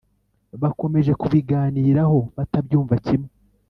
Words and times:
bakomeje 0.61 1.11
kubiganiraho 1.21 2.17
batabyumva 2.37 2.95
kimwe 3.05 3.29